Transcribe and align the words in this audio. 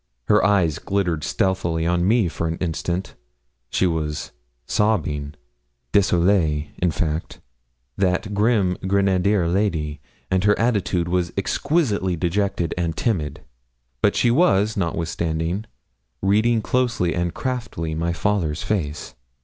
Her 0.29 0.43
eyes 0.43 0.79
glittered 0.79 1.23
stealthily 1.23 1.85
on 1.85 2.07
me 2.07 2.27
for 2.27 2.47
an 2.47 2.57
instant: 2.57 3.13
she 3.69 3.85
was 3.85 4.31
sobbing 4.65 5.35
désolée, 5.93 6.69
in 6.79 6.89
fact 6.89 7.39
that 7.97 8.33
grim 8.33 8.77
grenadier 8.87 9.47
lady, 9.47 10.01
and 10.31 10.43
her 10.43 10.57
attitude 10.57 11.07
was 11.07 11.31
exquisitely 11.37 12.15
dejected 12.15 12.73
and 12.75 12.97
timid. 12.97 13.41
But 14.01 14.15
she 14.15 14.31
was, 14.31 14.75
notwithstanding, 14.75 15.65
reading 16.23 16.63
closely 16.63 17.13
and 17.13 17.31
craftily 17.31 17.93
my 17.93 18.11
father's 18.11 18.63
face. 18.63 19.13